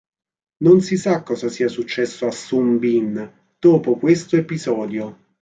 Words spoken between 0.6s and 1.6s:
Non si sa cosa